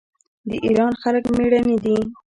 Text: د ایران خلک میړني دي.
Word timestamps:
د 0.49 0.51
ایران 0.65 0.93
خلک 1.01 1.23
میړني 1.37 1.77
دي. 1.83 1.97